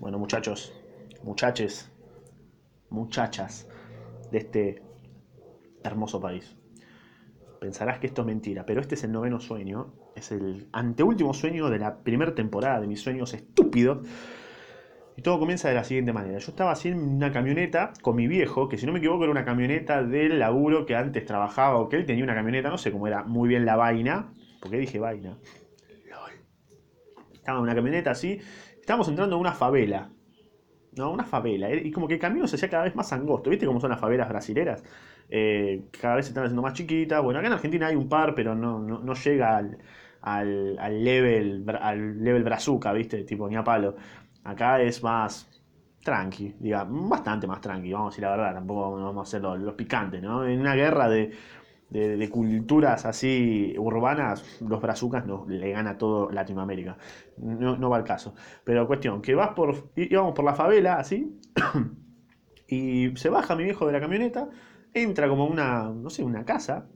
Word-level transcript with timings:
Bueno, 0.00 0.18
muchachos, 0.18 0.72
muchaches, 1.22 1.92
muchachas 2.88 3.68
de 4.30 4.38
este 4.38 4.82
hermoso 5.84 6.18
país. 6.18 6.56
Pensarás 7.60 7.98
que 7.98 8.06
esto 8.06 8.22
es 8.22 8.26
mentira, 8.26 8.64
pero 8.64 8.80
este 8.80 8.94
es 8.94 9.04
el 9.04 9.12
noveno 9.12 9.40
sueño, 9.40 9.92
es 10.16 10.32
el 10.32 10.68
anteúltimo 10.72 11.34
sueño 11.34 11.68
de 11.68 11.78
la 11.78 11.98
primera 11.98 12.34
temporada 12.34 12.80
de 12.80 12.86
mis 12.86 13.02
sueños 13.02 13.34
estúpidos. 13.34 14.08
Y 15.18 15.22
todo 15.22 15.38
comienza 15.38 15.68
de 15.68 15.74
la 15.74 15.84
siguiente 15.84 16.14
manera. 16.14 16.38
Yo 16.38 16.50
estaba 16.50 16.70
así 16.70 16.88
en 16.88 16.98
una 16.98 17.30
camioneta 17.30 17.92
con 18.00 18.16
mi 18.16 18.26
viejo, 18.26 18.70
que 18.70 18.78
si 18.78 18.86
no 18.86 18.92
me 18.92 19.00
equivoco 19.00 19.24
era 19.24 19.32
una 19.32 19.44
camioneta 19.44 20.02
del 20.02 20.38
laburo 20.38 20.86
que 20.86 20.96
antes 20.96 21.26
trabajaba, 21.26 21.76
o 21.76 21.90
que 21.90 21.96
él 21.96 22.06
tenía 22.06 22.24
una 22.24 22.34
camioneta, 22.34 22.70
no 22.70 22.78
sé 22.78 22.90
cómo 22.90 23.06
era 23.06 23.22
muy 23.24 23.50
bien 23.50 23.66
la 23.66 23.76
vaina. 23.76 24.32
¿Por 24.62 24.70
qué 24.70 24.78
dije 24.78 24.98
vaina? 24.98 25.36
Estaba 27.34 27.58
en 27.58 27.64
una 27.64 27.74
camioneta 27.74 28.10
así, 28.10 28.38
estábamos 28.90 29.08
entrando 29.08 29.36
en 29.36 29.40
una 29.40 29.52
favela. 29.52 30.10
¿no? 30.96 31.12
Una 31.12 31.24
favela. 31.24 31.72
Y 31.72 31.92
como 31.92 32.08
que 32.08 32.14
el 32.14 32.20
camino 32.20 32.48
se 32.48 32.56
hacía 32.56 32.68
cada 32.68 32.82
vez 32.82 32.96
más 32.96 33.12
angosto. 33.12 33.48
¿Viste 33.48 33.64
cómo 33.64 33.78
son 33.78 33.90
las 33.90 34.00
favelas 34.00 34.28
brasileras? 34.28 34.82
Eh, 35.28 35.84
cada 36.00 36.16
vez 36.16 36.24
se 36.26 36.30
están 36.30 36.42
haciendo 36.42 36.62
más 36.62 36.72
chiquitas. 36.72 37.22
Bueno, 37.22 37.38
acá 37.38 37.46
en 37.46 37.52
Argentina 37.52 37.86
hay 37.86 37.94
un 37.94 38.08
par, 38.08 38.34
pero 38.34 38.56
no, 38.56 38.80
no, 38.80 39.14
llega 39.14 39.58
al, 39.58 39.78
al, 40.22 40.76
al, 40.80 41.04
level 41.04 41.64
al 41.80 42.24
level 42.24 42.42
brazuca, 42.42 42.92
¿viste? 42.92 43.22
Tipo 43.22 43.48
ni 43.48 43.54
a 43.54 43.62
palo. 43.62 43.94
Acá 44.42 44.82
es 44.82 45.00
más 45.04 45.48
tranqui, 46.02 46.56
diga, 46.58 46.84
bastante 46.88 47.46
más 47.46 47.60
tranqui, 47.60 47.92
vamos 47.92 48.06
a 48.06 48.10
decir 48.10 48.24
la 48.24 48.30
verdad, 48.30 48.54
tampoco 48.54 48.96
vamos 48.96 49.18
a 49.18 49.28
hacer 49.28 49.42
los, 49.42 49.74
picantes, 49.74 50.22
¿no? 50.22 50.46
En 50.46 50.58
una 50.58 50.74
guerra 50.74 51.08
de, 51.10 51.30
de, 51.90 52.28
culturas 52.30 53.04
así 53.04 53.74
urbanas, 53.76 54.60
los 54.60 54.80
brazucas 54.80 55.26
no, 55.26 55.44
le 55.48 55.70
gana 55.72 55.98
todo 55.98 56.30
Latinoamérica. 56.30 56.96
No, 57.36 57.76
no 57.76 57.90
va 57.90 57.96
al 57.96 58.04
caso. 58.04 58.34
Pero 58.64 58.86
cuestión, 58.86 59.20
que 59.20 59.34
vas 59.34 59.50
por, 59.50 59.90
íbamos 59.96 60.34
por 60.34 60.44
la 60.44 60.54
favela, 60.54 60.96
así, 60.96 61.40
y 62.68 63.16
se 63.16 63.28
baja 63.28 63.56
mi 63.56 63.64
viejo 63.64 63.86
de 63.86 63.92
la 63.92 64.00
camioneta, 64.00 64.48
entra 64.94 65.28
como 65.28 65.46
una, 65.46 65.90
no 65.90 66.10
sé, 66.10 66.22
una 66.22 66.44
casa, 66.44 66.86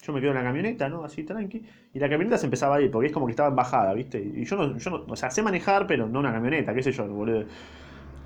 yo 0.00 0.12
me 0.12 0.20
quedo 0.20 0.30
en 0.30 0.36
la 0.36 0.44
camioneta, 0.44 0.88
¿no? 0.88 1.04
Así 1.04 1.24
tranqui. 1.24 1.64
Y 1.92 1.98
la 1.98 2.08
camioneta 2.08 2.38
se 2.38 2.46
empezaba 2.46 2.76
a 2.76 2.80
ir, 2.80 2.90
porque 2.90 3.08
es 3.08 3.12
como 3.12 3.26
que 3.26 3.32
estaba 3.32 3.48
en 3.48 3.56
bajada, 3.56 3.92
¿viste? 3.94 4.20
Y 4.20 4.44
yo 4.44 4.56
no, 4.56 4.78
yo 4.78 4.90
no, 4.90 5.04
o 5.08 5.16
sea, 5.16 5.30
sé 5.30 5.42
manejar, 5.42 5.86
pero 5.86 6.08
no 6.08 6.20
una 6.20 6.32
camioneta, 6.32 6.72
qué 6.72 6.82
sé 6.82 6.92
yo, 6.92 7.06
boludo. 7.06 7.44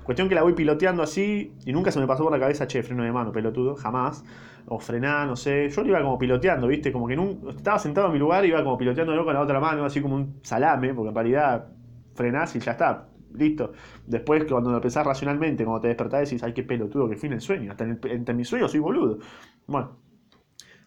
Cuestión 0.03 0.29
que 0.29 0.35
la 0.35 0.43
voy 0.43 0.53
piloteando 0.53 1.03
así 1.03 1.53
y 1.65 1.71
nunca 1.71 1.91
se 1.91 1.99
me 1.99 2.07
pasó 2.07 2.23
por 2.23 2.31
la 2.31 2.39
cabeza, 2.39 2.67
che, 2.67 2.83
freno 2.83 3.03
de 3.03 3.11
mano, 3.11 3.31
pelotudo, 3.31 3.75
jamás. 3.75 4.23
O 4.65 4.79
frenar, 4.79 5.27
no 5.27 5.35
sé. 5.35 5.69
Yo 5.69 5.81
lo 5.81 5.89
iba 5.89 6.01
como 6.01 6.17
piloteando, 6.17 6.67
¿viste? 6.67 6.91
Como 6.91 7.07
que 7.07 7.15
nunca, 7.15 7.49
estaba 7.49 7.79
sentado 7.79 8.07
en 8.07 8.13
mi 8.13 8.19
lugar 8.19 8.45
iba 8.45 8.63
como 8.63 8.77
piloteándolo 8.77 9.25
con 9.25 9.33
la 9.33 9.41
otra 9.41 9.59
mano, 9.59 9.85
así 9.85 10.01
como 10.01 10.15
un 10.15 10.39
salame, 10.41 10.93
porque 10.93 11.09
en 11.09 11.15
realidad 11.15 11.67
frenás 12.15 12.55
y 12.55 12.59
ya 12.59 12.71
está, 12.71 13.07
listo. 13.33 13.73
Después, 14.07 14.45
cuando 14.45 14.71
lo 14.71 14.79
pensás 14.81 15.05
racionalmente, 15.05 15.65
cuando 15.65 15.81
te 15.81 15.87
despertás, 15.89 16.29
decís, 16.29 16.43
ay, 16.43 16.53
qué 16.53 16.63
pelotudo, 16.63 17.09
que 17.09 17.17
fin 17.17 17.33
el 17.33 17.41
sueño. 17.41 17.71
Hasta 17.71 17.83
en, 17.83 17.99
en 18.03 18.37
mis 18.37 18.47
sueños 18.47 18.71
soy 18.71 18.79
boludo. 18.79 19.19
Bueno, 19.67 19.97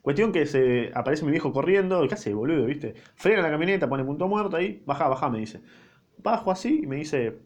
Cuestión 0.06 0.30
que 0.30 0.46
se 0.46 0.92
aparece 0.94 1.24
mi 1.24 1.32
viejo 1.32 1.52
corriendo, 1.52 2.06
¿qué 2.06 2.14
hace, 2.14 2.32
boludo, 2.32 2.66
viste? 2.66 2.94
Frena 3.16 3.42
la 3.42 3.50
camioneta, 3.50 3.88
pone 3.88 4.04
punto 4.04 4.28
muerto 4.28 4.56
ahí, 4.56 4.80
baja, 4.86 5.08
baja, 5.08 5.28
me 5.28 5.40
dice. 5.40 5.62
Bajo 6.18 6.52
así 6.52 6.82
y 6.84 6.86
me 6.86 6.94
dice, 6.94 7.40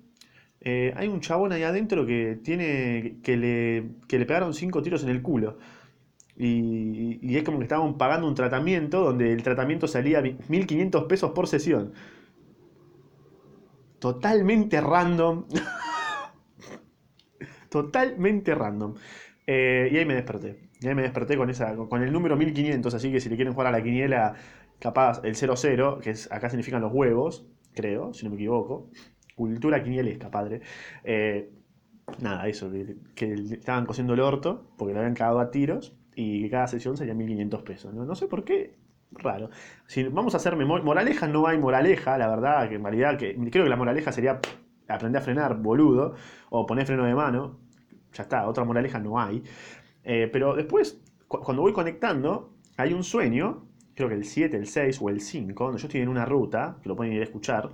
eh, 0.62 0.92
hay 0.96 1.08
un 1.08 1.20
chabón 1.20 1.52
ahí 1.52 1.62
adentro 1.62 2.06
que 2.06 2.38
tiene, 2.42 3.18
que 3.22 3.36
le, 3.36 3.90
que 4.06 4.18
le 4.18 4.26
pegaron 4.26 4.54
cinco 4.54 4.82
tiros 4.82 5.02
en 5.02 5.08
el 5.08 5.22
culo. 5.22 5.58
Y, 6.36 7.36
es 7.36 7.44
como 7.44 7.58
que 7.58 7.64
estaban 7.64 7.98
pagando 7.98 8.26
un 8.26 8.34
tratamiento 8.34 9.02
donde 9.02 9.32
el 9.32 9.42
tratamiento 9.42 9.86
salía 9.86 10.22
1500 10.22 11.04
pesos 11.04 11.32
por 11.32 11.46
sesión. 11.46 11.92
Totalmente 13.98 14.80
random. 14.80 15.44
Totalmente 17.70 18.54
random. 18.54 18.94
Eh, 19.46 19.90
y 19.92 19.98
ahí 19.98 20.06
me 20.06 20.14
desperté. 20.14 20.70
Y 20.80 20.88
ahí 20.88 20.94
me 20.94 21.02
desperté 21.02 21.36
con, 21.36 21.50
esa, 21.50 21.76
con 21.76 22.02
el 22.02 22.12
número 22.12 22.36
1500, 22.36 22.94
así 22.94 23.12
que 23.12 23.20
si 23.20 23.28
le 23.28 23.36
quieren 23.36 23.52
jugar 23.52 23.68
a 23.68 23.70
la 23.70 23.82
quiniela, 23.82 24.34
capaz 24.78 25.20
el 25.24 25.36
00, 25.36 26.00
que 26.00 26.10
es, 26.10 26.32
acá 26.32 26.48
significan 26.48 26.80
los 26.80 26.92
huevos, 26.92 27.46
creo, 27.74 28.14
si 28.14 28.24
no 28.24 28.30
me 28.30 28.36
equivoco. 28.36 28.88
Cultura 29.40 29.82
quinielesca, 29.82 30.30
padre. 30.30 30.60
Eh, 31.02 31.50
nada, 32.18 32.46
eso, 32.46 32.70
que, 33.14 33.32
estaban 33.32 33.86
cosiendo 33.86 34.12
el 34.12 34.20
orto, 34.20 34.66
porque 34.76 34.92
le 34.92 34.98
habían 34.98 35.14
cagado 35.14 35.40
a 35.40 35.50
tiros, 35.50 35.96
y 36.14 36.42
que 36.42 36.50
cada 36.50 36.66
sesión 36.66 36.98
sería 36.98 37.14
1500 37.14 37.62
pesos. 37.62 37.94
¿no? 37.94 38.04
no 38.04 38.14
sé 38.14 38.26
por 38.26 38.44
qué, 38.44 38.76
raro. 39.12 39.48
Si 39.86 40.04
vamos 40.04 40.34
a 40.34 40.36
hacer 40.36 40.56
moraleja, 40.56 41.26
no 41.26 41.46
hay 41.46 41.56
moraleja, 41.56 42.18
la 42.18 42.28
verdad, 42.28 42.68
que 42.68 42.74
en 42.74 42.82
realidad, 42.82 43.16
que, 43.16 43.34
creo 43.50 43.64
que 43.64 43.70
la 43.70 43.76
moraleja 43.76 44.12
sería 44.12 44.40
aprender 44.86 45.22
a 45.22 45.24
frenar, 45.24 45.56
boludo, 45.56 46.16
o 46.50 46.66
poner 46.66 46.84
freno 46.84 47.06
de 47.06 47.14
mano. 47.14 47.60
Ya 48.12 48.24
está, 48.24 48.46
otra 48.46 48.64
moraleja 48.64 48.98
no 48.98 49.18
hay. 49.18 49.42
Eh, 50.04 50.28
pero 50.30 50.54
después, 50.54 51.00
cuando 51.28 51.62
voy 51.62 51.72
conectando, 51.72 52.52
hay 52.76 52.92
un 52.92 53.04
sueño, 53.04 53.64
creo 53.94 54.10
que 54.10 54.16
el 54.16 54.26
7, 54.26 54.54
el 54.58 54.66
6 54.66 54.98
o 55.00 55.08
el 55.08 55.22
5, 55.22 55.64
donde 55.64 55.80
yo 55.80 55.86
estoy 55.86 56.02
en 56.02 56.10
una 56.10 56.26
ruta, 56.26 56.76
que 56.82 56.90
lo 56.90 56.94
pueden 56.94 57.14
ir 57.14 57.22
a 57.22 57.24
escuchar, 57.24 57.70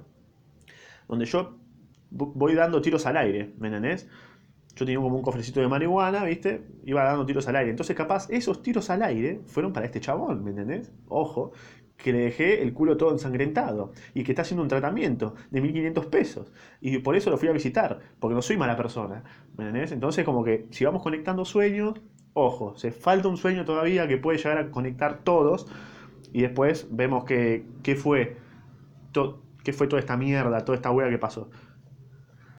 donde 1.08 1.26
yo 1.26 1.58
voy 2.10 2.54
dando 2.54 2.80
tiros 2.80 3.06
al 3.06 3.16
aire, 3.16 3.52
¿me 3.58 3.68
entendés? 3.68 4.08
Yo 4.74 4.84
tenía 4.84 5.00
como 5.00 5.16
un 5.16 5.22
cofrecito 5.22 5.60
de 5.60 5.68
marihuana, 5.68 6.24
¿viste? 6.24 6.66
Iba 6.84 7.04
dando 7.04 7.24
tiros 7.24 7.48
al 7.48 7.56
aire. 7.56 7.70
Entonces, 7.70 7.96
capaz, 7.96 8.28
esos 8.30 8.62
tiros 8.62 8.90
al 8.90 9.02
aire 9.02 9.40
fueron 9.46 9.72
para 9.72 9.86
este 9.86 10.00
chabón, 10.00 10.44
¿me 10.44 10.50
entendés? 10.50 10.92
Ojo, 11.08 11.52
que 11.96 12.12
le 12.12 12.18
dejé 12.18 12.62
el 12.62 12.74
culo 12.74 12.96
todo 12.98 13.10
ensangrentado 13.10 13.92
y 14.12 14.22
que 14.22 14.32
está 14.32 14.42
haciendo 14.42 14.62
un 14.62 14.68
tratamiento 14.68 15.34
de 15.50 15.62
1500 15.62 16.06
pesos. 16.06 16.52
Y 16.80 16.98
por 16.98 17.16
eso 17.16 17.30
lo 17.30 17.38
fui 17.38 17.48
a 17.48 17.52
visitar, 17.52 18.00
porque 18.20 18.34
no 18.34 18.42
soy 18.42 18.58
mala 18.58 18.76
persona, 18.76 19.24
¿me 19.56 19.66
entendés? 19.66 19.92
Entonces, 19.92 20.24
como 20.24 20.44
que 20.44 20.66
si 20.70 20.84
vamos 20.84 21.02
conectando 21.02 21.44
sueños, 21.44 21.94
Ojo, 22.38 22.76
se 22.76 22.92
falta 22.92 23.28
un 23.28 23.38
sueño 23.38 23.64
todavía 23.64 24.06
que 24.06 24.18
puede 24.18 24.36
llegar 24.36 24.58
a 24.58 24.70
conectar 24.70 25.20
todos 25.24 25.66
y 26.34 26.42
después 26.42 26.86
vemos 26.90 27.24
que, 27.24 27.64
qué 27.82 27.96
fue, 27.96 28.36
qué 29.66 29.72
fue 29.72 29.88
toda 29.88 29.98
esta 29.98 30.16
mierda, 30.16 30.64
toda 30.64 30.76
esta 30.76 30.92
wea 30.92 31.10
que 31.10 31.18
pasó. 31.18 31.50